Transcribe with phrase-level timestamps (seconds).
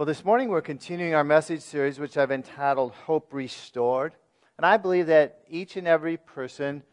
[0.00, 4.14] Well, this morning we're continuing our message series, which I've entitled Hope Restored.
[4.56, 6.84] And I believe that each and every person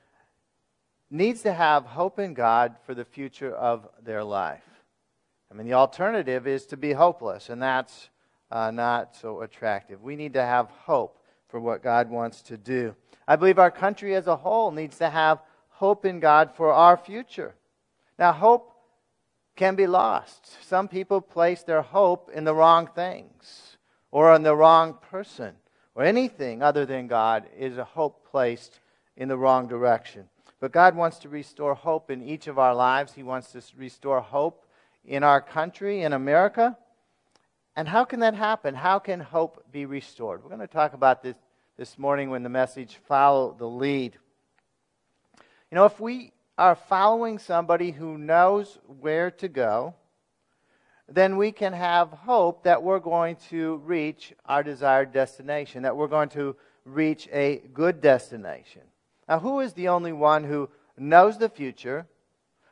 [1.10, 4.66] needs to have hope in God for the future of their life.
[5.50, 8.10] I mean, the alternative is to be hopeless, and that's
[8.52, 10.04] uh, not so attractive.
[10.04, 11.18] We need to have hope
[11.48, 12.94] for what God wants to do.
[13.26, 15.40] I believe our country as a whole needs to have
[15.70, 17.56] hope in God for our future.
[18.20, 18.74] Now, hope
[19.58, 20.64] can be lost.
[20.64, 23.78] Some people place their hope in the wrong things
[24.12, 25.56] or on the wrong person
[25.96, 28.80] or anything other than God is a hope placed
[29.18, 30.30] in the wrong direction.
[30.60, 33.14] But God wants to restore hope in each of our lives.
[33.14, 34.66] He wants to restore hope
[35.04, 36.78] in our country, in America.
[37.76, 38.76] And how can that happen?
[38.76, 40.42] How can hope be restored?
[40.42, 41.36] We're going to talk about this
[41.78, 44.18] this morning when the message Follow the Lead.
[45.72, 49.94] You know, if we are following somebody who knows where to go,
[51.08, 56.08] then we can have hope that we're going to reach our desired destination, that we're
[56.08, 58.82] going to reach a good destination.
[59.28, 62.08] Now, who is the only one who knows the future?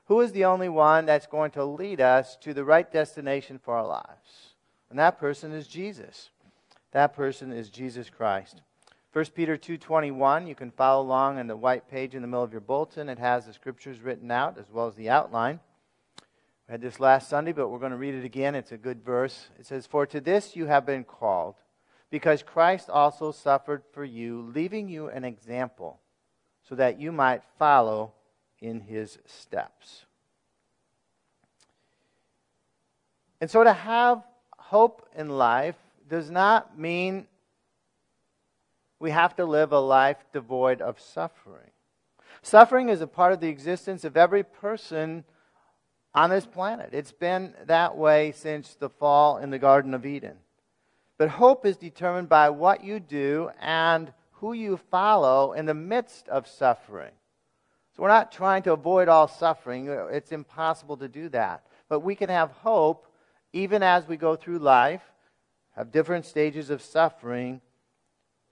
[0.05, 3.75] Who is the only one that's going to lead us to the right destination for
[3.75, 4.55] our lives?
[4.89, 6.29] And that person is Jesus.
[6.91, 8.61] That person is Jesus Christ.
[9.15, 12.51] 1 Peter 2:21, you can follow along on the white page in the middle of
[12.51, 13.07] your bulletin.
[13.07, 15.61] It has the scriptures written out as well as the outline.
[16.67, 18.55] We had this last Sunday, but we're going to read it again.
[18.55, 19.51] It's a good verse.
[19.57, 21.55] It says, "For to this you have been called,
[22.09, 26.01] because Christ also suffered for you, leaving you an example,
[26.63, 28.15] so that you might follow
[28.59, 30.05] in his steps."
[33.39, 37.29] And so to have hope in life does not mean
[39.05, 41.69] we have to live a life devoid of suffering.
[42.41, 45.23] Suffering is a part of the existence of every person
[46.15, 46.89] on this planet.
[46.91, 50.37] It's been that way since the fall in the Garden of Eden.
[51.19, 56.27] But hope is determined by what you do and who you follow in the midst
[56.27, 57.11] of suffering.
[57.95, 61.63] So we're not trying to avoid all suffering, it's impossible to do that.
[61.89, 63.05] But we can have hope
[63.53, 65.03] even as we go through life,
[65.75, 67.61] have different stages of suffering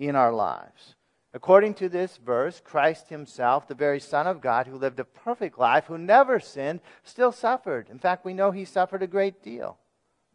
[0.07, 0.95] in our lives.
[1.33, 5.57] According to this verse, Christ himself, the very Son of God, who lived a perfect
[5.57, 7.87] life, who never sinned, still suffered.
[7.89, 9.77] In fact, we know he suffered a great deal,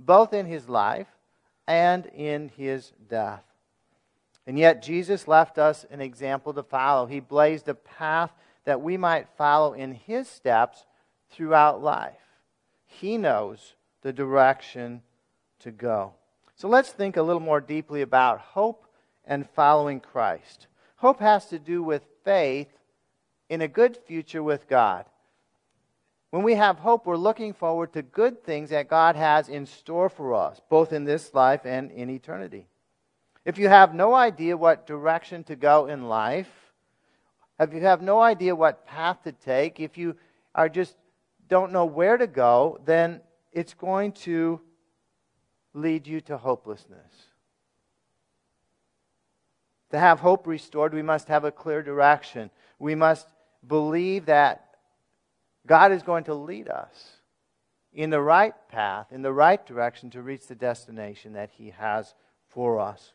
[0.00, 1.06] both in his life
[1.68, 3.44] and in his death.
[4.44, 7.06] And yet, Jesus left us an example to follow.
[7.06, 8.32] He blazed a path
[8.64, 10.84] that we might follow in his steps
[11.30, 12.14] throughout life.
[12.86, 15.02] He knows the direction
[15.60, 16.14] to go.
[16.56, 18.88] So let's think a little more deeply about hope
[19.28, 20.66] and following Christ.
[20.97, 22.66] Hope has to do with faith
[23.49, 25.05] in a good future with God.
[26.31, 30.09] When we have hope, we're looking forward to good things that God has in store
[30.09, 32.66] for us, both in this life and in eternity.
[33.44, 36.50] If you have no idea what direction to go in life,
[37.60, 40.16] if you have no idea what path to take, if you
[40.55, 40.97] are just
[41.49, 43.21] don't know where to go, then
[43.53, 44.60] it's going to
[45.72, 47.28] lead you to hopelessness.
[49.91, 52.50] To have hope restored, we must have a clear direction.
[52.78, 53.26] We must
[53.66, 54.76] believe that
[55.66, 57.19] God is going to lead us
[57.93, 62.15] in the right path, in the right direction to reach the destination that He has
[62.48, 63.12] for us.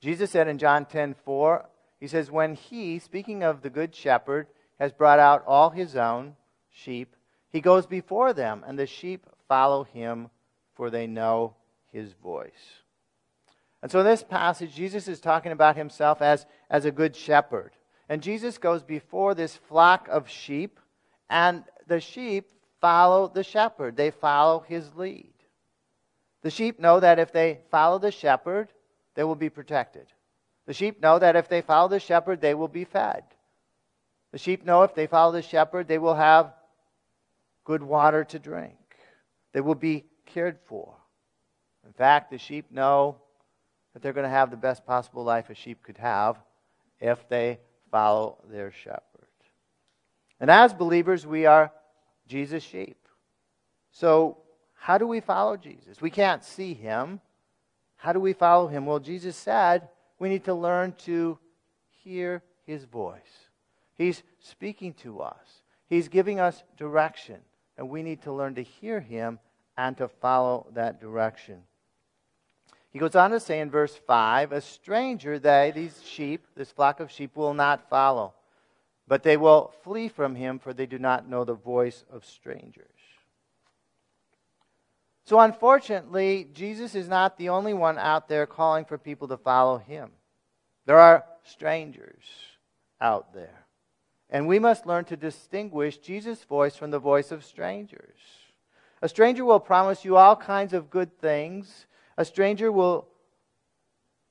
[0.00, 4.46] Jesus said in John 10 4, He says, When He, speaking of the Good Shepherd,
[4.78, 6.36] has brought out all His own
[6.70, 7.16] sheep,
[7.48, 10.30] He goes before them, and the sheep follow Him,
[10.74, 11.54] for they know
[11.90, 12.82] His voice.
[13.82, 17.72] And so in this passage, Jesus is talking about himself as, as a good shepherd.
[18.08, 20.80] And Jesus goes before this flock of sheep,
[21.30, 22.50] and the sheep
[22.80, 23.96] follow the shepherd.
[23.96, 25.32] They follow his lead.
[26.42, 28.68] The sheep know that if they follow the shepherd,
[29.14, 30.06] they will be protected.
[30.66, 33.24] The sheep know that if they follow the shepherd, they will be fed.
[34.32, 36.52] The sheep know if they follow the shepherd, they will have
[37.64, 38.76] good water to drink.
[39.52, 40.94] They will be cared for.
[41.86, 43.16] In fact, the sheep know
[43.92, 46.38] that they're going to have the best possible life a sheep could have
[47.00, 47.58] if they
[47.90, 49.02] follow their shepherd.
[50.40, 51.72] And as believers, we are
[52.26, 53.08] Jesus' sheep.
[53.90, 54.38] So,
[54.74, 56.00] how do we follow Jesus?
[56.00, 57.20] We can't see him.
[57.96, 58.86] How do we follow him?
[58.86, 59.88] Well, Jesus said
[60.18, 61.38] we need to learn to
[62.04, 63.48] hear his voice.
[63.96, 67.38] He's speaking to us, he's giving us direction,
[67.76, 69.40] and we need to learn to hear him
[69.76, 71.62] and to follow that direction.
[72.90, 77.00] He goes on to say in verse 5 A stranger they, these sheep, this flock
[77.00, 78.34] of sheep, will not follow,
[79.06, 82.86] but they will flee from him, for they do not know the voice of strangers.
[85.24, 89.76] So, unfortunately, Jesus is not the only one out there calling for people to follow
[89.76, 90.10] him.
[90.86, 92.24] There are strangers
[92.98, 93.66] out there.
[94.30, 98.18] And we must learn to distinguish Jesus' voice from the voice of strangers.
[99.02, 101.86] A stranger will promise you all kinds of good things.
[102.18, 103.06] A stranger will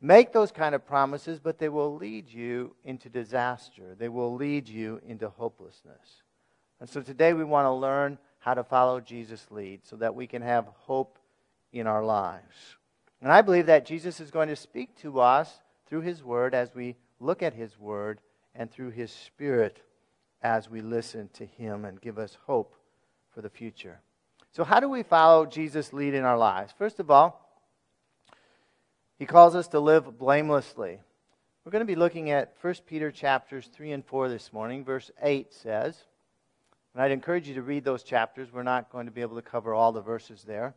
[0.01, 3.95] make those kind of promises, but they will lead you into disaster.
[3.97, 6.21] They will lead you into hopelessness.
[6.81, 10.27] And so today we want to learn how to follow Jesus' lead so that we
[10.27, 11.17] can have hope
[11.71, 12.75] in our lives.
[13.21, 16.75] And I believe that Jesus is going to speak to us through his word as
[16.75, 18.19] we look at his word
[18.53, 19.81] and through his spirit
[20.41, 22.75] as we listen to him and give us hope
[23.33, 24.01] for the future.
[24.51, 26.73] So, how do we follow Jesus' lead in our lives?
[26.77, 27.46] First of all,
[29.17, 30.99] he calls us to live blamelessly.
[31.63, 34.85] We're going to be looking at 1 Peter chapters 3 and 4 this morning.
[34.85, 36.03] Verse 8 says,
[36.97, 38.51] and I'd encourage you to read those chapters.
[38.51, 40.73] We're not going to be able to cover all the verses there.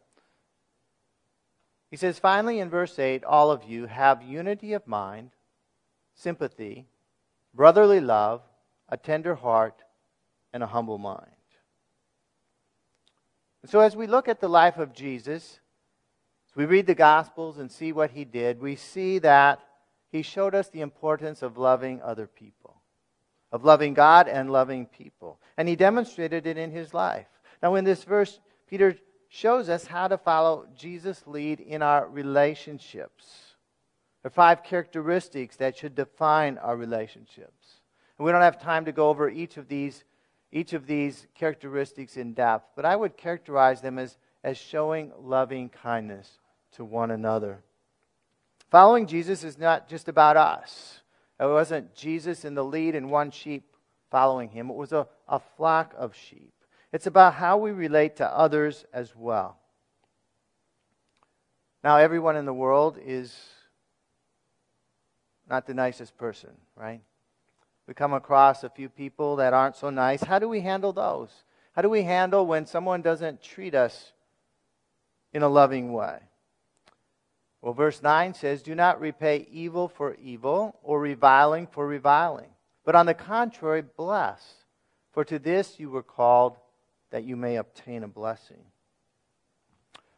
[1.91, 5.31] He says, finally, in verse 8, all of you have unity of mind,
[6.15, 6.87] sympathy,
[7.55, 8.43] brotherly love,
[8.89, 9.83] a tender heart,
[10.53, 11.27] and a humble mind.
[13.65, 15.60] so, as we look at the life of Jesus,
[16.51, 19.61] as we read the Gospels and see what he did, we see that
[20.11, 22.81] he showed us the importance of loving other people
[23.53, 25.39] of loving God and loving people.
[25.57, 27.27] And he demonstrated it in his life.
[27.63, 28.97] Now, in this verse, Peter
[29.29, 33.55] shows us how to follow Jesus' lead in our relationships.
[34.23, 37.81] There are five characteristics that should define our relationships.
[38.19, 40.05] And we don't have time to go over each of these,
[40.53, 45.69] each of these characteristics in depth, but I would characterize them as, as showing loving
[45.69, 46.39] kindness
[46.73, 47.63] to one another.
[48.71, 51.01] Following Jesus is not just about us.
[51.39, 53.71] It wasn't Jesus in the lead and one sheep
[54.11, 56.53] following him, it was a, a flock of sheep.
[56.93, 59.57] It's about how we relate to others as well.
[61.85, 63.35] Now, everyone in the world is
[65.49, 67.01] not the nicest person, right?
[67.87, 70.23] We come across a few people that aren't so nice.
[70.23, 71.31] How do we handle those?
[71.73, 74.13] How do we handle when someone doesn't treat us
[75.33, 76.19] in a loving way?
[77.63, 82.49] Well, verse 9 says, Do not repay evil for evil or reviling for reviling,
[82.85, 84.55] but on the contrary, bless.
[85.13, 86.57] For to this you were called
[87.11, 88.65] that you may obtain a blessing.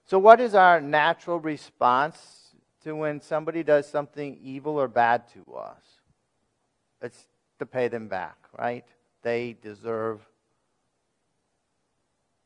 [0.05, 2.55] So, what is our natural response
[2.85, 5.83] to when somebody does something evil or bad to us?
[7.01, 7.27] It's
[7.59, 8.85] to pay them back, right?
[9.23, 10.21] They deserve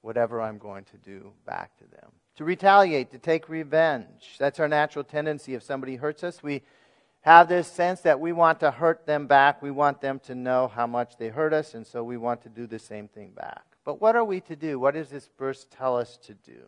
[0.01, 4.37] whatever I'm going to do back to them to retaliate, to take revenge.
[4.38, 5.55] That's our natural tendency.
[5.55, 6.62] If somebody hurts us, we
[7.23, 9.62] have this sense that we want to hurt them back.
[9.62, 12.49] We want them to know how much they hurt us, and so we want to
[12.49, 13.65] do the same thing back.
[13.85, 14.79] But what are we to do?
[14.79, 16.61] What does this verse tell us to do?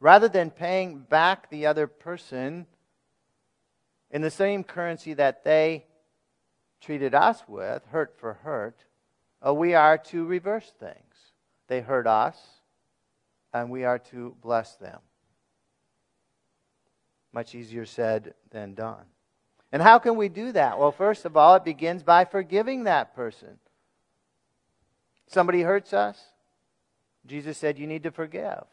[0.00, 2.66] Rather than paying back the other person
[4.10, 5.86] in the same currency that they
[6.80, 8.84] treated us with, hurt for hurt,
[9.44, 10.94] uh, we are to reverse things.
[11.68, 12.38] They hurt us,
[13.60, 15.00] and we are to bless them.
[17.32, 19.04] Much easier said than done.
[19.70, 20.78] And how can we do that?
[20.78, 23.58] Well, first of all, it begins by forgiving that person.
[25.26, 26.18] Somebody hurts us.
[27.26, 28.64] Jesus said, You need to forgive.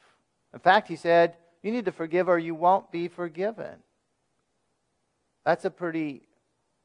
[0.53, 3.75] In fact, he said, You need to forgive or you won't be forgiven.
[5.44, 6.23] That's a pretty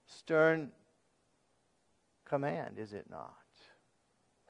[0.06, 0.72] stern
[2.24, 3.34] command, is it not?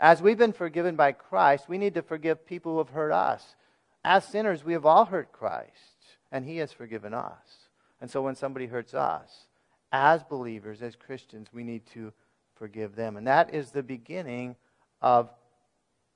[0.01, 3.55] As we've been forgiven by Christ, we need to forgive people who have hurt us.
[4.03, 7.69] As sinners, we have all hurt Christ, and He has forgiven us.
[8.01, 9.47] And so when somebody hurts us,
[9.93, 12.15] as believers, as Christians, we need to
[12.55, 13.19] forgive them.
[13.19, 14.57] And that is the beginning
[15.03, 15.29] of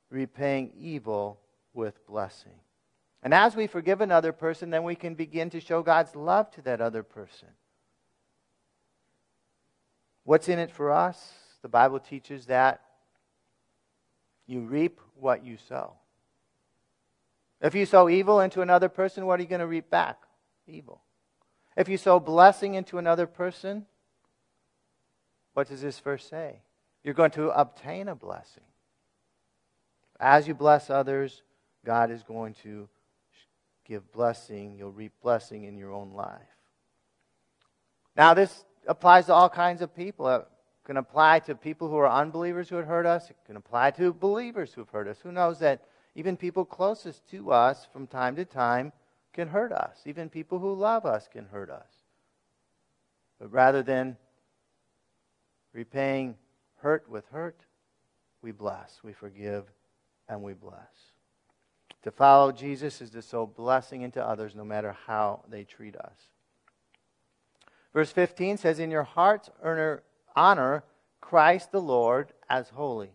[0.08, 1.40] repaying evil
[1.74, 2.58] with blessing.
[3.22, 6.62] And as we forgive another person, then we can begin to show God's love to
[6.62, 7.48] that other person.
[10.24, 11.34] What's in it for us?
[11.60, 12.80] The Bible teaches that
[14.46, 15.94] you reap what you sow.
[17.60, 20.18] If you sow evil into another person, what are you going to reap back?
[20.66, 21.00] Evil.
[21.76, 23.86] If you sow blessing into another person,
[25.54, 26.60] what does this verse say?
[27.02, 28.64] You're going to obtain a blessing.
[30.20, 31.42] As you bless others,
[31.84, 32.88] God is going to
[33.84, 34.76] give blessing.
[34.78, 36.40] You'll reap blessing in your own life.
[38.16, 40.44] Now, this applies to all kinds of people
[40.84, 43.30] can apply to people who are unbelievers who have hurt us.
[43.30, 45.18] It can apply to believers who have hurt us.
[45.22, 48.92] Who knows that even people closest to us from time to time
[49.32, 49.98] can hurt us?
[50.04, 51.88] Even people who love us can hurt us.
[53.40, 54.16] But rather than
[55.72, 56.36] repaying
[56.76, 57.64] hurt with hurt,
[58.42, 59.64] we bless, we forgive,
[60.28, 61.12] and we bless.
[62.02, 66.16] To follow Jesus is to sow blessing into others no matter how they treat us.
[67.94, 69.48] Verse 15 says, In your hearts
[70.34, 70.84] honor
[71.20, 73.12] Christ the Lord as holy,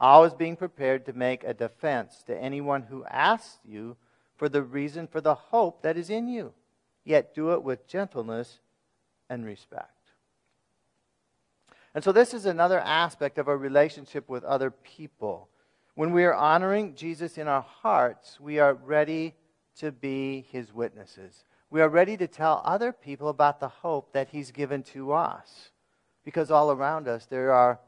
[0.00, 3.96] always being prepared to make a defense to anyone who asks you
[4.36, 6.52] for the reason for the hope that is in you,
[7.04, 8.60] yet do it with gentleness
[9.28, 9.90] and respect.
[11.94, 15.48] And so, this is another aspect of our relationship with other people.
[15.94, 19.34] When we are honoring Jesus in our hearts, we are ready
[19.78, 21.44] to be his witnesses.
[21.70, 25.70] We are ready to tell other people about the hope that he's given to us.
[26.26, 27.78] Because all around us, there are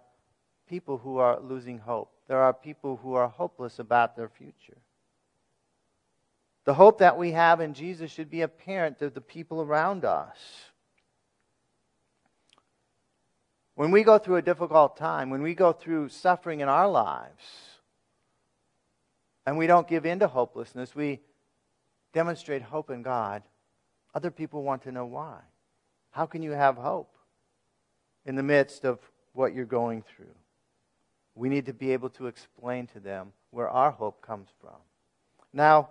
[0.68, 2.12] people who are losing hope.
[2.28, 4.78] There are people who are hopeless about their future.
[6.64, 10.36] The hope that we have in Jesus should be apparent to the people around us.
[13.74, 17.42] When we go through a difficult time, when we go through suffering in our lives,
[19.46, 21.22] and we don't give in to hopelessness, we
[22.12, 23.42] demonstrate hope in God,
[24.14, 25.40] other people want to know why.
[26.12, 27.17] How can you have hope
[28.28, 28.98] in the midst of
[29.32, 30.26] what you're going through?
[31.34, 34.76] We need to be able to explain to them where our hope comes from.
[35.52, 35.88] Now,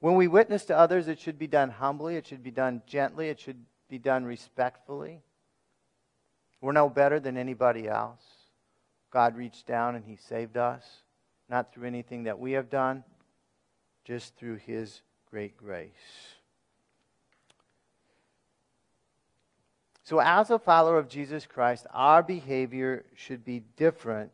[0.00, 3.30] when we witness to others, it should be done humbly, it should be done gently,
[3.30, 5.22] it should be done respectfully.
[6.60, 8.22] We're no better than anybody else.
[9.10, 10.84] God reached down and He saved us
[11.48, 13.04] not through anything that we have done,
[14.04, 15.90] just through His great grace.
[20.10, 24.32] So, as a follower of Jesus Christ, our behavior should be different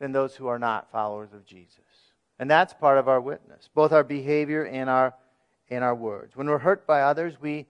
[0.00, 1.78] than those who are not followers of Jesus.
[2.40, 5.14] And that's part of our witness, both our behavior and our,
[5.70, 6.34] and our words.
[6.34, 7.66] When we're hurt by others, we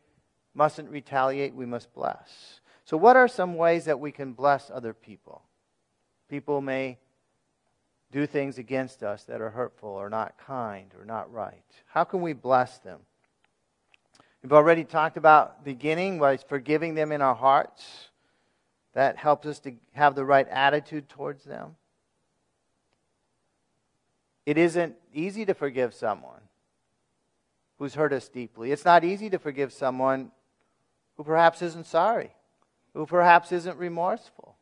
[0.54, 2.60] mustn't retaliate, we must bless.
[2.86, 5.42] So, what are some ways that we can bless other people?
[6.30, 6.96] People may
[8.10, 11.60] do things against us that are hurtful or not kind or not right.
[11.84, 13.00] How can we bless them?
[14.44, 18.10] We've already talked about beginning by forgiving them in our hearts.
[18.92, 21.76] That helps us to have the right attitude towards them.
[24.44, 26.42] It isn't easy to forgive someone
[27.78, 28.70] who's hurt us deeply.
[28.70, 30.30] It's not easy to forgive someone
[31.16, 32.34] who perhaps isn't sorry,
[32.92, 34.56] who perhaps isn't remorseful.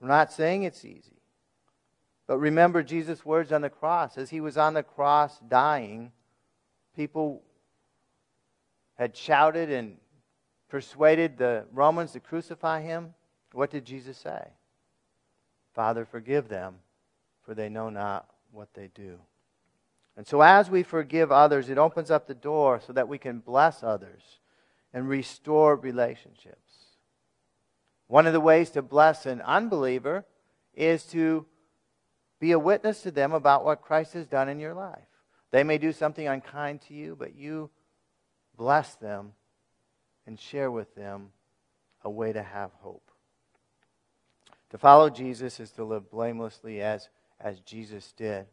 [0.00, 1.22] I'm not saying it's easy.
[2.28, 4.16] But remember Jesus' words on the cross.
[4.16, 6.12] As he was on the cross dying,
[6.94, 7.42] people
[8.98, 9.96] had shouted and
[10.68, 13.14] persuaded the Romans to crucify him.
[13.52, 14.48] What did Jesus say?
[15.74, 16.76] Father, forgive them,
[17.42, 19.18] for they know not what they do.
[20.16, 23.38] And so, as we forgive others, it opens up the door so that we can
[23.38, 24.40] bless others
[24.92, 26.58] and restore relationships.
[28.08, 30.24] One of the ways to bless an unbeliever
[30.74, 31.46] is to
[32.40, 34.98] be a witness to them about what Christ has done in your life.
[35.52, 37.70] They may do something unkind to you, but you
[38.58, 39.32] bless them
[40.26, 41.30] and share with them
[42.04, 43.10] a way to have hope.
[44.70, 47.08] To follow Jesus is to live blamelessly as,
[47.40, 48.44] as Jesus did.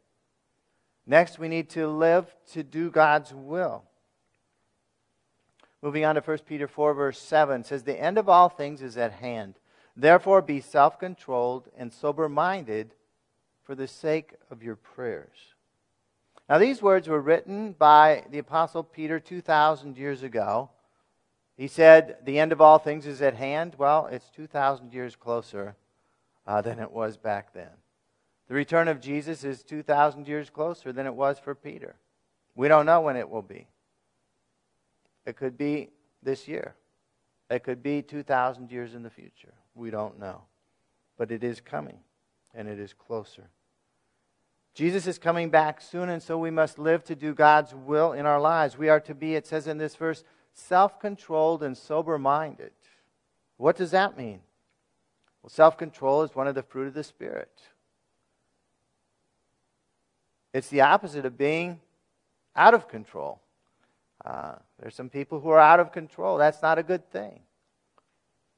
[1.06, 3.84] Next, we need to live to do God's will.
[5.82, 8.98] Moving on to 1 Peter 4, verse 7 says, The end of all things is
[8.98, 9.56] at hand.
[9.98, 12.94] Therefore, be self controlled and sober minded
[13.64, 15.55] for the sake of your prayers.
[16.48, 20.70] Now, these words were written by the Apostle Peter 2,000 years ago.
[21.58, 23.76] He said, The end of all things is at hand.
[23.78, 25.76] Well, it's 2,000 years closer
[26.46, 27.70] uh, than it was back then.
[28.48, 31.96] The return of Jesus is 2,000 years closer than it was for Peter.
[32.54, 33.68] We don't know when it will be.
[35.26, 35.90] It could be
[36.22, 36.76] this year.
[37.50, 39.54] It could be 2,000 years in the future.
[39.74, 40.44] We don't know.
[41.18, 41.98] But it is coming,
[42.54, 43.50] and it is closer.
[44.76, 48.26] Jesus is coming back soon, and so we must live to do God's will in
[48.26, 48.78] our lives.
[48.78, 52.72] We are to be, it says in this verse, self controlled and sober minded.
[53.56, 54.42] What does that mean?
[55.42, 57.62] Well, self control is one of the fruit of the Spirit.
[60.54, 61.80] It's the opposite of being
[62.54, 63.42] out of control.
[64.26, 66.38] Uh, there's some people who are out of control.
[66.38, 67.40] That's not a good thing.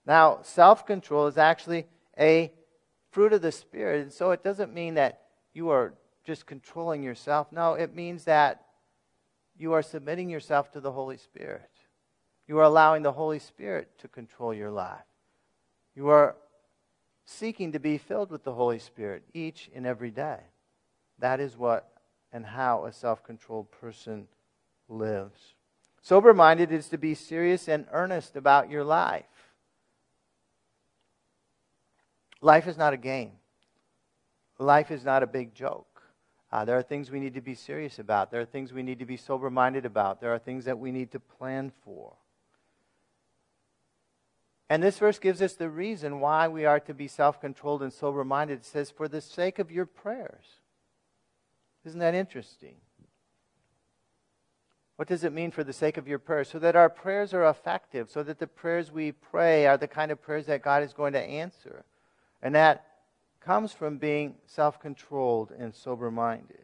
[0.04, 1.86] Now, self control is actually
[2.20, 2.52] a
[3.12, 4.02] fruit of the Spirit.
[4.02, 5.22] And so it doesn't mean that
[5.54, 5.94] you are
[6.28, 7.54] just controlling yourself.
[7.54, 8.66] No, it means that
[9.58, 11.72] you are submitting yourself to the Holy Spirit.
[12.50, 15.06] You are allowing the Holy Spirit to control your life.
[15.96, 16.36] You are
[17.24, 20.40] seeking to be filled with the Holy Spirit each and every day.
[21.18, 21.90] That is what
[22.34, 24.28] and how a self controlled person
[24.90, 25.56] lives.
[26.02, 29.24] Sober minded is to be serious and earnest about your life.
[32.42, 33.32] Life is not a game.
[34.60, 35.97] life is not a big joke.
[36.51, 38.32] Uh, there are things we need to be serious about.
[38.32, 40.22] There are things we need to be sober minded about.
[40.22, 42.13] There are things that we need to plan for.
[44.70, 47.92] And this verse gives us the reason why we are to be self controlled and
[47.92, 48.60] sober minded.
[48.60, 50.46] It says, for the sake of your prayers.
[51.86, 52.75] Isn't that interesting?
[54.98, 56.50] What does it mean for the sake of your prayers?
[56.50, 60.12] So that our prayers are effective, so that the prayers we pray are the kind
[60.12, 61.86] of prayers that God is going to answer.
[62.42, 62.86] And that
[63.39, 66.58] comes from being self controlled and sober minded.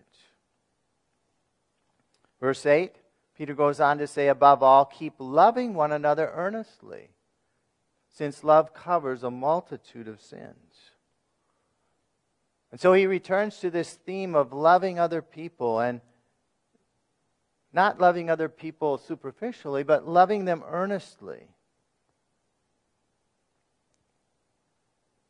[2.40, 2.94] Verse 8,
[3.38, 7.10] Peter goes on to say, above all, keep loving one another earnestly
[8.10, 10.92] since love covers a multitude of sins.
[12.70, 16.02] And so he returns to this theme of loving other people and
[17.72, 21.48] not loving other people superficially, but loving them earnestly.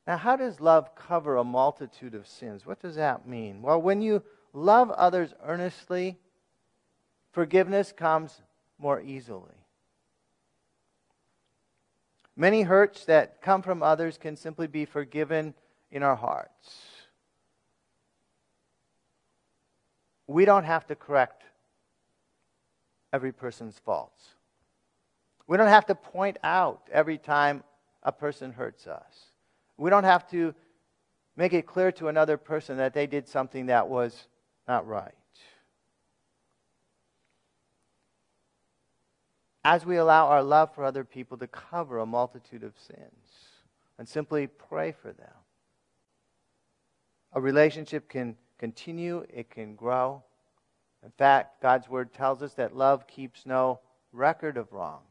[0.05, 2.65] Now, how does love cover a multitude of sins?
[2.65, 3.61] What does that mean?
[3.61, 6.17] Well, when you love others earnestly,
[7.31, 8.41] forgiveness comes
[8.77, 9.55] more easily.
[12.35, 15.53] Many hurts that come from others can simply be forgiven
[15.91, 16.81] in our hearts.
[20.27, 21.43] We don't have to correct
[23.13, 24.29] every person's faults.
[25.47, 27.63] We don't have to point out every time
[28.01, 29.32] a person hurts us.
[29.77, 30.53] We don't have to
[31.35, 34.27] make it clear to another person that they did something that was
[34.67, 35.13] not right.
[39.63, 43.47] as we allow our love for other people to cover a multitude of sins
[43.97, 45.33] and simply pray for them.
[47.33, 50.23] A relationship can continue, it can grow.
[51.03, 53.79] In fact, God's word tells us that love keeps no
[54.11, 55.01] record of wrongs.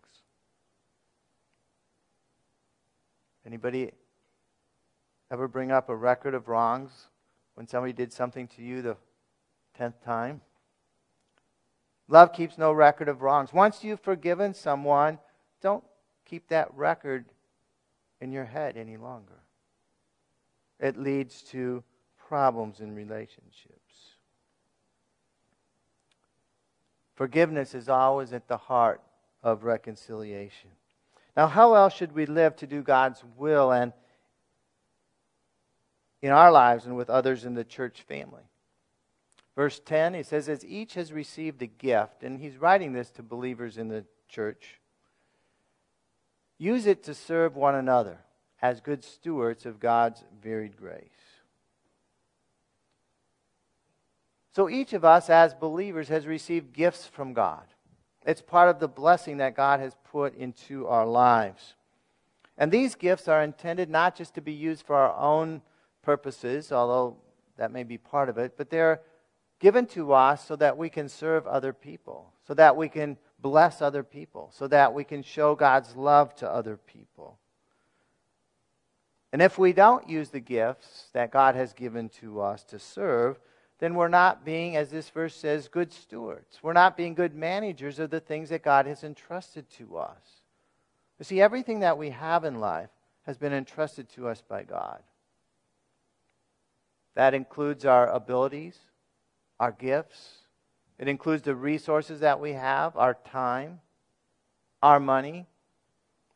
[3.45, 3.91] Anybody
[5.33, 7.09] ever bring up a record of wrongs
[7.55, 8.97] when somebody did something to you the
[9.77, 10.43] tenth time?
[12.07, 13.53] Love keeps no record of wrongs.
[13.53, 15.19] Once you've forgiven someone,
[15.63, 15.83] don't
[16.27, 17.25] keep that record
[18.21, 19.41] in your head any longer.
[20.79, 21.83] It leads to
[22.29, 24.17] problems in relationships.
[27.15, 29.01] Forgiveness is always at the heart
[29.43, 30.71] of reconciliation.
[31.37, 33.93] Now, how else should we live to do God's will and
[36.23, 38.45] in our lives and with others in the church family?
[39.55, 43.23] Verse 10, he says, As each has received a gift, and he's writing this to
[43.23, 44.81] believers in the church,
[46.57, 48.19] use it to serve one another
[48.63, 51.11] as good stewards of God's varied grace.
[54.55, 57.65] So each of us, as believers, has received gifts from God.
[58.25, 61.75] It's part of the blessing that God has put into our lives.
[62.57, 65.63] And these gifts are intended not just to be used for our own
[66.03, 67.17] purposes, although
[67.57, 69.01] that may be part of it, but they're
[69.61, 73.81] given to us so that we can serve other people, so that we can bless
[73.81, 77.39] other people, so that we can show God's love to other people.
[79.33, 83.39] And if we don't use the gifts that God has given to us to serve,
[83.79, 86.59] then we're not being, as this verse says, good stewards.
[86.63, 90.43] We're not being good managers of the things that God has entrusted to us.
[91.19, 92.91] You see, everything that we have in life
[93.27, 95.03] has been entrusted to us by God.
[97.15, 98.79] That includes our abilities,
[99.61, 100.47] our gifts.
[100.99, 103.81] It includes the resources that we have, our time,
[104.83, 105.47] our money.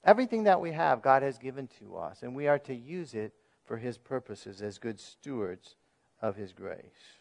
[0.05, 3.33] Everything that we have, God has given to us, and we are to use it
[3.65, 5.77] for His purposes as good stewards
[6.23, 7.19] of His grace.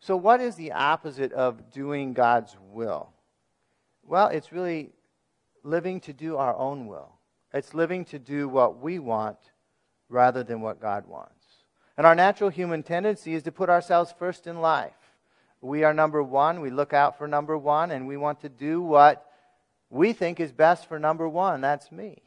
[0.00, 3.12] So, what is the opposite of doing God's will?
[4.02, 4.90] Well, it's really
[5.62, 7.12] living to do our own will.
[7.52, 9.38] It's living to do what we want
[10.08, 11.34] rather than what God wants.
[11.96, 14.92] And our natural human tendency is to put ourselves first in life.
[15.60, 16.60] We are number one.
[16.60, 19.26] We look out for number one, and we want to do what
[19.90, 21.60] we think is best for number one.
[21.60, 22.22] That's me.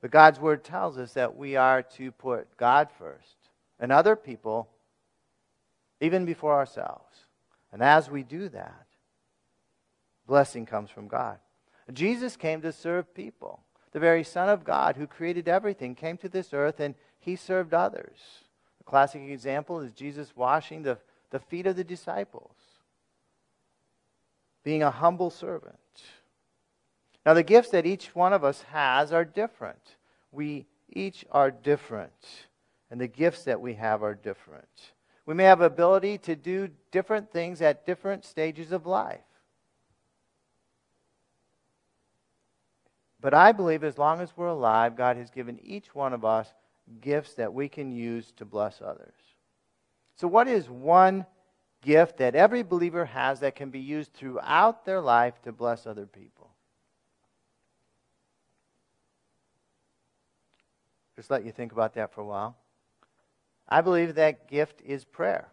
[0.00, 3.36] But God's word tells us that we are to put God first
[3.80, 4.68] and other people
[6.00, 7.26] even before ourselves.
[7.72, 8.86] And as we do that,
[10.26, 11.38] blessing comes from God.
[11.92, 13.60] Jesus came to serve people
[13.92, 17.74] the very Son of God who created everything, came to this earth and he served
[17.74, 18.18] others.
[18.80, 20.98] A classic example is Jesus washing the,
[21.30, 22.56] the feet of the disciples,
[24.64, 25.76] being a humble servant.
[27.26, 29.96] Now, the gifts that each one of us has are different.
[30.32, 32.46] We each are different,
[32.90, 34.92] and the gifts that we have are different.
[35.26, 39.20] We may have ability to do different things at different stages of life.
[43.20, 46.52] But I believe as long as we're alive, God has given each one of us
[47.00, 49.14] gifts that we can use to bless others.
[50.16, 51.26] So, what is one
[51.82, 56.06] gift that every believer has that can be used throughout their life to bless other
[56.06, 56.50] people?
[61.16, 62.56] Just let you think about that for a while.
[63.68, 65.48] I believe that gift is prayer.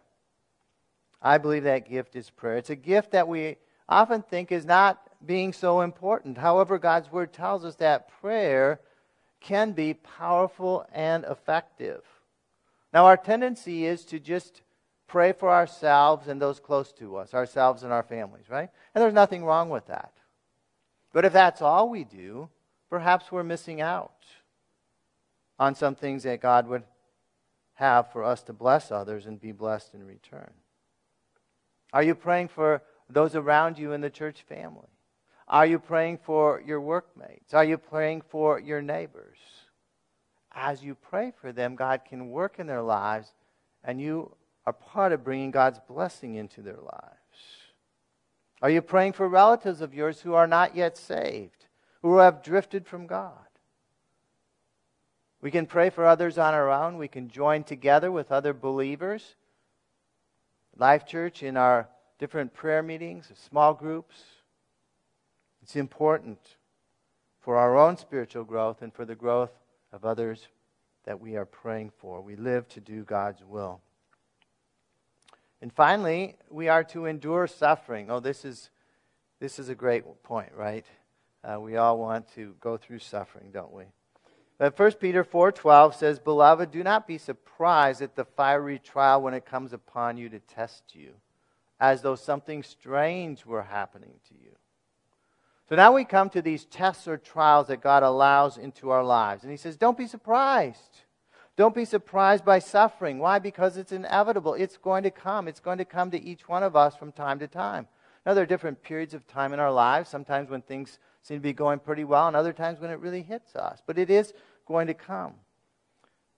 [1.20, 2.56] I believe that gift is prayer.
[2.56, 3.56] It's a gift that we
[3.88, 6.38] often think is not being so important.
[6.38, 8.80] However, God's Word tells us that prayer
[9.40, 12.02] can be powerful and effective.
[12.92, 14.62] Now, our tendency is to just
[15.06, 18.68] pray for ourselves and those close to us, ourselves and our families, right?
[18.94, 20.12] And there's nothing wrong with that.
[21.12, 22.48] But if that's all we do,
[22.90, 24.12] perhaps we're missing out
[25.58, 26.82] on some things that God would
[27.74, 30.50] have for us to bless others and be blessed in return.
[31.92, 34.88] Are you praying for those around you in the church family?
[35.48, 37.54] Are you praying for your workmates?
[37.54, 39.38] Are you praying for your neighbors?
[40.52, 43.32] As you pray for them, God can work in their lives,
[43.84, 47.12] and you are part of bringing God's blessing into their lives.
[48.62, 51.66] Are you praying for relatives of yours who are not yet saved,
[52.02, 53.32] who have drifted from God?
[55.40, 56.96] We can pray for others on our own.
[56.96, 59.36] We can join together with other believers.
[60.76, 64.16] Life Church in our different prayer meetings, small groups.
[65.66, 66.38] It's important
[67.40, 69.50] for our own spiritual growth and for the growth
[69.92, 70.46] of others
[71.06, 72.20] that we are praying for.
[72.20, 73.80] We live to do God's will.
[75.60, 78.12] And finally, we are to endure suffering.
[78.12, 78.70] Oh, this is,
[79.40, 80.86] this is a great point, right?
[81.42, 83.86] Uh, we all want to go through suffering, don't we?
[84.58, 89.34] But 1 Peter 4:12 says, "Beloved, do not be surprised at the fiery trial when
[89.34, 91.16] it comes upon you to test you,
[91.80, 94.56] as though something strange were happening to you."
[95.68, 99.42] So now we come to these tests or trials that God allows into our lives.
[99.42, 101.00] And he says, "Don't be surprised.
[101.56, 103.18] Don't be surprised by suffering.
[103.18, 103.38] Why?
[103.38, 104.54] Because it's inevitable.
[104.54, 105.48] It's going to come.
[105.48, 107.88] It's going to come to each one of us from time to time.
[108.24, 111.42] Now, there are different periods of time in our lives, sometimes when things seem to
[111.42, 113.80] be going pretty well, and other times when it really hits us.
[113.86, 114.34] But it is
[114.66, 115.34] going to come.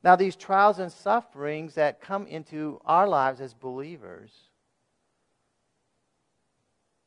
[0.04, 4.32] Now, these trials and sufferings that come into our lives as believers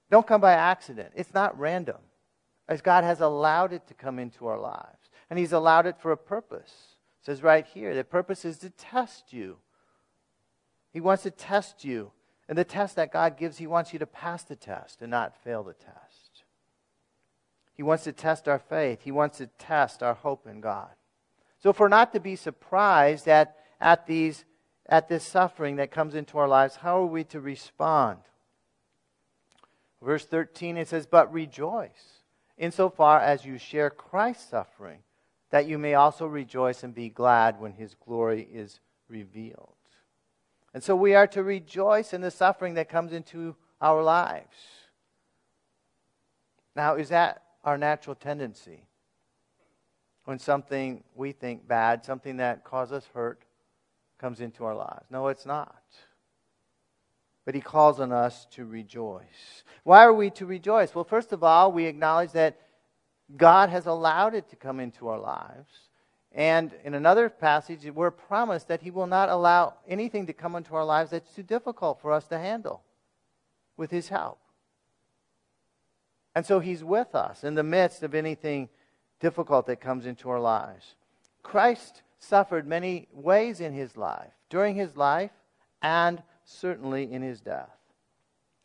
[0.10, 1.14] don't come by accident.
[1.16, 1.98] It's not random,
[2.72, 5.10] as God has allowed it to come into our lives.
[5.30, 6.96] And He's allowed it for a purpose.
[7.20, 9.58] It says right here the purpose is to test you.
[10.94, 12.12] He wants to test you.
[12.48, 15.36] And the test that God gives, He wants you to pass the test and not
[15.44, 16.46] fail the test.
[17.74, 20.92] He wants to test our faith, He wants to test our hope in God.
[21.60, 24.46] So, if we're not to be surprised at, at, these,
[24.88, 28.20] at this suffering that comes into our lives, how are we to respond?
[30.02, 32.21] Verse 13, it says, But rejoice
[32.62, 35.00] insofar as you share Christ's suffering
[35.50, 39.76] that you may also rejoice and be glad when his glory is revealed.
[40.74, 44.56] And so we are to rejoice in the suffering that comes into our lives.
[46.76, 48.86] Now, is that our natural tendency?
[50.26, 53.42] When something we think bad, something that causes hurt,
[54.20, 55.06] comes into our lives?
[55.10, 55.84] No, it's not.
[57.46, 59.64] But he calls on us to rejoice.
[59.84, 60.94] Why are we to rejoice?
[60.94, 62.60] Well, first of all, we acknowledge that
[63.36, 65.70] God has allowed it to come into our lives.
[66.34, 70.76] And in another passage, we're promised that He will not allow anything to come into
[70.76, 72.84] our lives that's too difficult for us to handle
[73.76, 74.40] with His help.
[76.36, 78.70] And so He's with us in the midst of anything
[79.20, 80.96] difficult that comes into our lives.
[81.44, 85.32] Christ suffered many ways in His life, during His life,
[85.82, 87.78] and certainly in His death.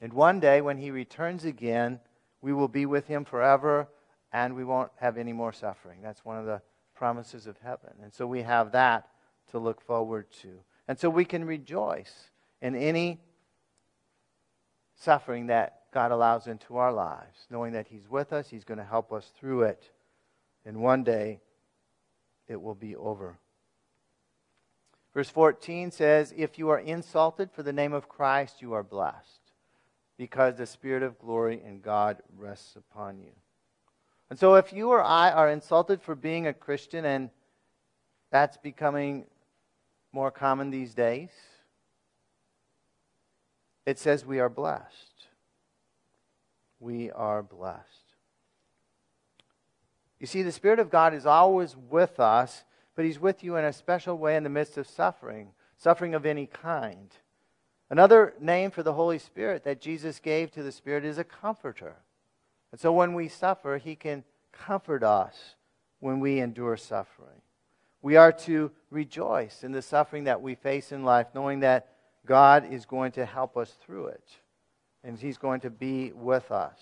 [0.01, 2.01] And one day, when He returns again,
[2.41, 3.89] we will be with Him forever
[4.33, 6.01] and we won't have any more suffering.
[6.03, 6.61] That's one of the
[6.95, 7.93] promises of heaven.
[8.03, 9.09] And so we have that
[9.51, 10.59] to look forward to.
[10.89, 13.21] And so we can rejoice in any
[14.95, 18.85] suffering that God allows into our lives, knowing that He's with us, He's going to
[18.85, 19.91] help us through it,
[20.65, 21.41] and one day
[22.49, 23.39] it will be over.
[25.17, 29.41] Verse 14 says, If you are insulted for the name of Christ, you are blessed,
[30.19, 33.31] because the Spirit of glory and God rests upon you.
[34.29, 37.31] And so, if you or I are insulted for being a Christian, and
[38.31, 39.25] that's becoming
[40.13, 41.31] more common these days,
[43.87, 45.29] it says we are blessed.
[46.79, 48.13] We are blessed.
[50.21, 52.65] You see, the Spirit of God is always with us,
[52.97, 56.27] but He's with you in a special way in the midst of suffering, suffering of
[56.27, 57.11] any kind.
[57.91, 61.97] Another name for the Holy Spirit that Jesus gave to the Spirit is a comforter.
[62.73, 65.55] And so when we suffer, He can comfort us
[66.01, 67.43] when we endure suffering.
[68.03, 71.89] We are to rejoice in the suffering that we face in life, knowing that
[72.25, 74.29] God is going to help us through it,
[75.05, 76.79] and He's going to be with us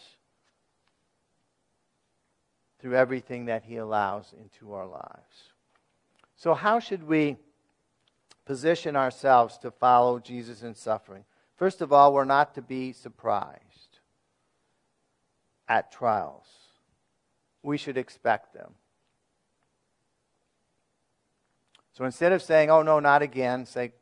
[2.80, 5.53] through everything that He allows into our lives.
[6.36, 7.36] So, how should we
[8.44, 11.24] position ourselves to follow Jesus in suffering?
[11.56, 13.98] First of all, we're not to be surprised
[15.68, 16.46] at trials,
[17.62, 18.74] we should expect them.
[21.92, 23.92] So instead of saying, oh, no, not again, say,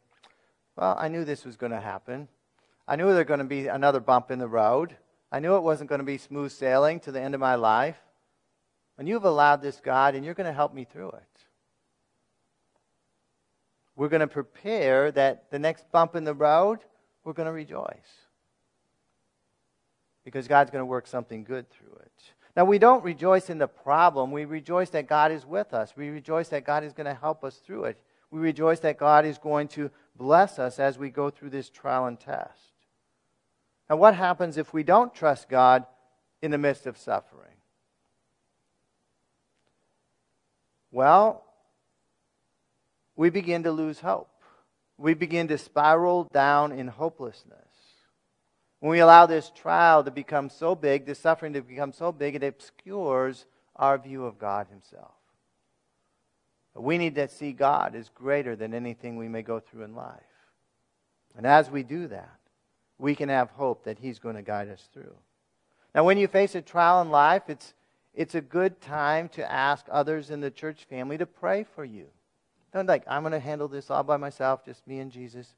[0.76, 2.26] well, I knew this was going to happen.
[2.88, 4.96] I knew there was going to be another bump in the road.
[5.30, 7.98] I knew it wasn't going to be smooth sailing to the end of my life.
[8.96, 11.31] And you've allowed this, God, and you're going to help me through it.
[13.96, 16.80] We're going to prepare that the next bump in the road,
[17.24, 18.26] we're going to rejoice.
[20.24, 22.12] Because God's going to work something good through it.
[22.56, 24.30] Now, we don't rejoice in the problem.
[24.30, 25.94] We rejoice that God is with us.
[25.96, 27.98] We rejoice that God is going to help us through it.
[28.30, 32.06] We rejoice that God is going to bless us as we go through this trial
[32.06, 32.72] and test.
[33.88, 35.86] Now, what happens if we don't trust God
[36.40, 37.56] in the midst of suffering?
[40.90, 41.44] Well,
[43.16, 44.28] we begin to lose hope.
[44.98, 47.58] We begin to spiral down in hopelessness.
[48.80, 52.34] When we allow this trial to become so big, this suffering to become so big,
[52.34, 53.46] it obscures
[53.76, 55.12] our view of God Himself.
[56.74, 60.20] We need to see God as greater than anything we may go through in life.
[61.36, 62.38] And as we do that,
[62.98, 65.14] we can have hope that He's going to guide us through.
[65.94, 67.74] Now, when you face a trial in life, it's,
[68.14, 72.06] it's a good time to ask others in the church family to pray for you.
[72.72, 75.54] Don't like, I'm going to handle this all by myself, just me and Jesus.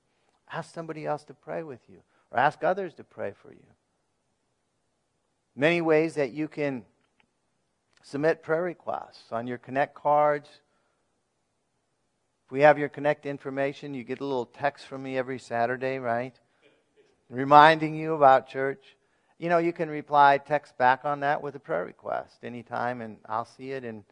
[0.51, 1.99] Ask somebody else to pray with you
[2.31, 3.67] or ask others to pray for you.
[5.57, 6.85] Many ways that you can
[8.03, 10.49] submit prayer requests on your Connect cards.
[12.47, 15.99] If we have your Connect information, you get a little text from me every Saturday,
[15.99, 16.35] right?
[17.31, 18.97] Reminding you about church.
[19.39, 23.19] You know, you can reply, text back on that with a prayer request anytime, and
[23.27, 24.05] I'll see it, and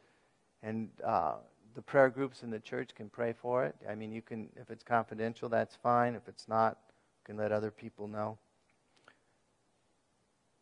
[0.63, 1.35] and uh,
[1.75, 3.75] the prayer groups in the church can pray for it.
[3.89, 6.15] I mean, you can, if it's confidential, that's fine.
[6.15, 8.39] If it's not, you can let other people know.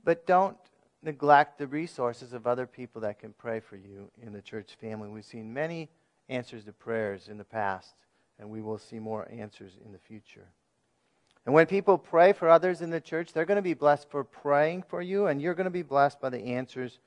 [0.04, 0.56] But don't
[1.02, 5.08] neglect the resources of other people that can pray for you in the church family.
[5.08, 5.88] We've seen many
[6.28, 7.94] answers to prayers in the past,
[8.38, 10.46] and we will see more answers in the future.
[11.46, 14.24] And when people pray for others in the church, they're going to be blessed for
[14.24, 16.98] praying for you, and you're going to be blessed by the answers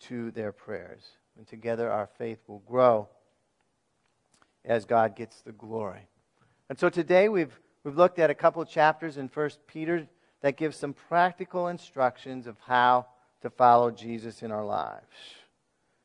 [0.00, 1.02] to their prayers.
[1.36, 3.08] And together our faith will grow
[4.64, 6.08] as God gets the glory.
[6.68, 10.06] And so today we've We've looked at a couple chapters in 1 Peter
[10.42, 13.06] that give some practical instructions of how
[13.40, 15.06] to follow Jesus in our lives.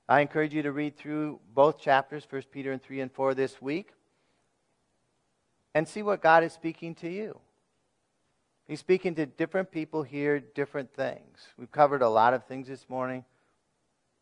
[0.07, 3.61] I encourage you to read through both chapters, 1 Peter and 3 and 4 this
[3.61, 3.91] week,
[5.73, 7.39] and see what God is speaking to you.
[8.65, 11.47] He's speaking to different people here, different things.
[11.57, 13.25] We've covered a lot of things this morning,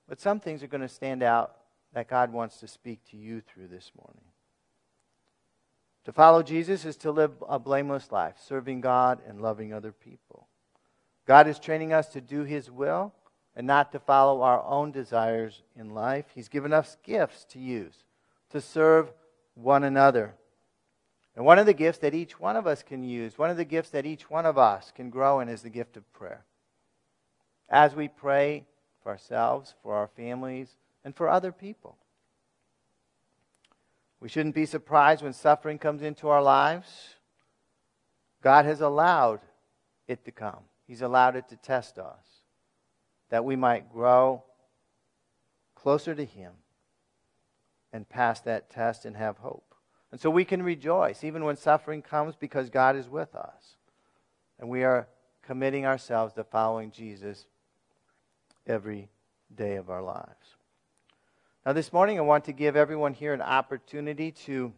[0.08, 1.58] but some things are going to stand out
[1.94, 4.24] that God wants to speak to you through this morning.
[6.06, 10.48] To follow Jesus is to live a blameless life, serving God and loving other people.
[11.28, 13.14] God is training us to do His will
[13.56, 16.26] and not to follow our own desires in life.
[16.34, 18.04] He's given us gifts to use
[18.52, 19.12] to serve
[19.56, 20.36] one another.
[21.36, 23.66] And one of the gifts that each one of us can use, one of the
[23.66, 26.44] gifts that each one of us can grow in, is the gift of prayer.
[27.70, 28.66] As we pray
[29.02, 31.98] for ourselves, for our families, and for other people.
[34.20, 37.16] We shouldn't be surprised when suffering comes into our lives.
[38.42, 39.42] God has allowed
[40.08, 42.42] it to come, He's allowed it to test us
[43.30, 44.44] that we might grow
[45.74, 46.52] closer to Him
[47.92, 49.74] and pass that test and have hope.
[50.12, 53.76] And so we can rejoice even when suffering comes because God is with us.
[54.60, 55.08] And we are
[55.42, 57.46] committing ourselves to following Jesus
[58.68, 59.10] every
[59.54, 60.56] day of our lives.
[61.64, 64.74] Now, this morning, I want to give everyone here an opportunity to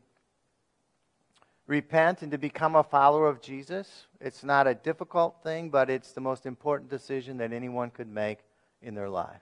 [1.66, 4.08] repent and to become a follower of Jesus.
[4.20, 8.40] It's not a difficult thing, but it's the most important decision that anyone could make
[8.82, 9.42] in their life.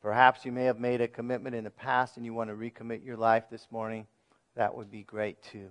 [0.00, 3.04] Perhaps you may have made a commitment in the past and you want to recommit
[3.04, 4.06] your life this morning.
[4.56, 5.68] That would be great too.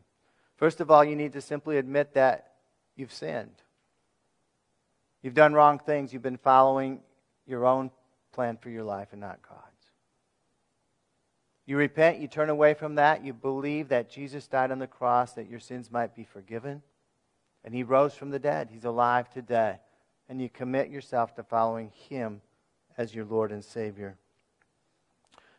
[0.55, 2.51] First of all, you need to simply admit that
[2.95, 3.55] you've sinned.
[5.23, 6.13] You've done wrong things.
[6.13, 6.99] You've been following
[7.47, 7.89] your own
[8.31, 9.70] plan for your life and not God.
[11.71, 15.31] You repent, you turn away from that, you believe that Jesus died on the cross
[15.31, 16.81] that your sins might be forgiven,
[17.63, 18.67] and he rose from the dead.
[18.69, 19.79] He's alive today.
[20.27, 22.41] And you commit yourself to following him
[22.97, 24.17] as your Lord and Savior.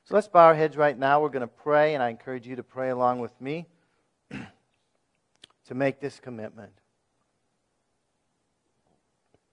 [0.05, 1.23] So let's bow our heads right now.
[1.23, 3.67] We're going to pray, and I encourage you to pray along with me
[4.31, 6.73] to make this commitment.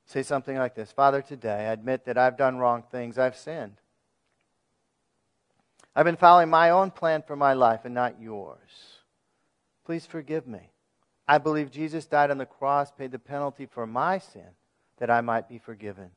[0.06, 3.78] Say something like this Father, today I admit that I've done wrong things, I've sinned.
[5.96, 8.60] I've been following my own plan for my life and not yours.
[9.86, 10.72] Please forgive me.
[11.28, 14.50] I believe Jesus died on the cross, paid the penalty for my sin,
[14.98, 16.12] that I might be forgiven.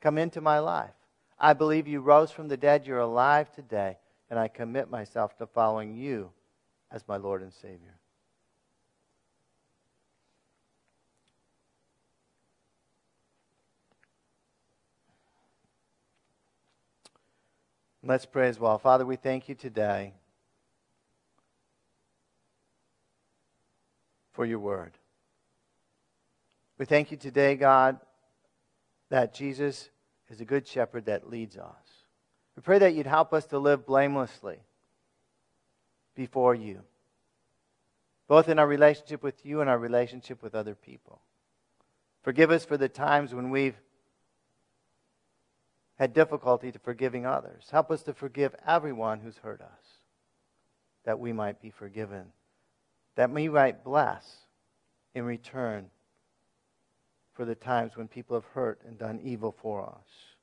[0.00, 0.94] Come into my life.
[1.38, 3.98] I believe you rose from the dead, you're alive today,
[4.30, 6.30] and I commit myself to following you
[6.90, 7.98] as my Lord and Savior.
[18.06, 18.78] Let's pray as well.
[18.78, 20.12] Father, we thank you today
[24.32, 24.92] for your word.
[26.76, 27.98] We thank you today, God,
[29.08, 29.88] that Jesus
[30.28, 32.04] is a good shepherd that leads us.
[32.56, 34.58] We pray that you'd help us to live blamelessly
[36.14, 36.80] before you,
[38.28, 41.22] both in our relationship with you and our relationship with other people.
[42.22, 43.80] Forgive us for the times when we've
[45.98, 47.68] had difficulty to forgiving others.
[47.70, 49.98] Help us to forgive everyone who's hurt us,
[51.04, 52.26] that we might be forgiven,
[53.16, 54.38] that we might bless
[55.14, 55.90] in return
[57.32, 60.34] for the times when people have hurt and done evil for us.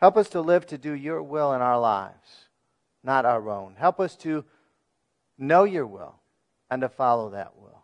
[0.00, 2.48] Help us to live to do your will in our lives,
[3.02, 3.74] not our own.
[3.76, 4.44] Help us to
[5.38, 6.16] know your will
[6.70, 7.83] and to follow that will.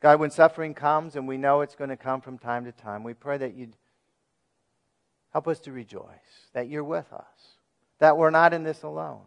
[0.00, 3.04] God, when suffering comes, and we know it's going to come from time to time,
[3.04, 3.76] we pray that you'd
[5.32, 7.58] help us to rejoice, that you're with us,
[7.98, 9.20] that we're not in this alone.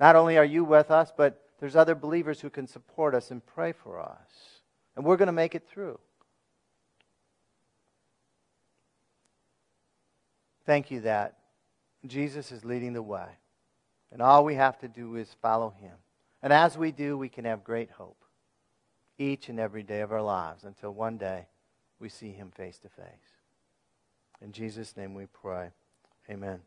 [0.00, 3.44] Not only are you with us, but there's other believers who can support us and
[3.44, 4.60] pray for us.
[4.96, 5.98] And we're going to make it through.
[10.64, 11.36] Thank you that
[12.06, 13.26] Jesus is leading the way.
[14.10, 15.92] And all we have to do is follow him.
[16.42, 18.23] And as we do, we can have great hope
[19.18, 21.46] each and every day of our lives until one day
[21.98, 23.38] we see him face to face.
[24.40, 25.70] In Jesus' name we pray.
[26.28, 26.60] Amen.